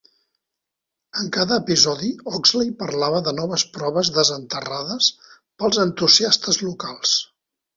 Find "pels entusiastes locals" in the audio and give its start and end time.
5.61-7.17